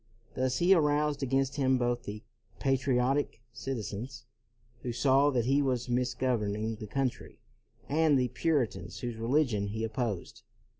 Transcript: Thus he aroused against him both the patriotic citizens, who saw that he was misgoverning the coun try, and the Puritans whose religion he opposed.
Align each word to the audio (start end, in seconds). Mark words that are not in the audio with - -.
Thus 0.33 0.57
he 0.57 0.73
aroused 0.73 1.21
against 1.21 1.57
him 1.57 1.77
both 1.77 2.05
the 2.05 2.23
patriotic 2.57 3.39
citizens, 3.53 4.25
who 4.81 4.91
saw 4.91 5.29
that 5.29 5.45
he 5.45 5.61
was 5.61 5.89
misgoverning 5.89 6.77
the 6.79 6.87
coun 6.87 7.09
try, 7.11 7.35
and 7.87 8.17
the 8.17 8.29
Puritans 8.29 9.01
whose 9.01 9.17
religion 9.17 9.67
he 9.67 9.83
opposed. 9.83 10.41